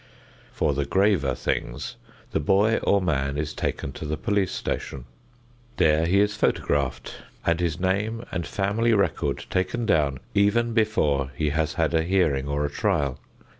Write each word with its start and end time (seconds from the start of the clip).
For 0.51 0.73
the 0.73 0.85
graver 0.85 1.35
things, 1.35 1.95
the 2.31 2.39
boy 2.39 2.77
or 2.77 3.03
man 3.03 3.37
is 3.37 3.53
taken 3.53 3.91
to 3.91 4.05
the 4.07 4.17
police 4.17 4.51
station. 4.51 5.05
There 5.77 6.07
he 6.07 6.19
is 6.21 6.35
photographed 6.35 7.17
and 7.45 7.59
his 7.59 7.79
name 7.79 8.25
and 8.31 8.47
family 8.47 8.93
record 8.95 9.45
taken 9.51 9.85
down 9.85 10.17
even 10.33 10.73
before 10.73 11.29
he 11.35 11.49
has 11.51 11.75
had 11.75 11.93
a 11.93 12.01
hearing 12.01 12.47
or 12.47 12.65
a 12.65 12.71
trial. 12.71 13.19